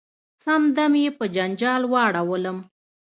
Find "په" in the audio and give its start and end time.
1.17-1.25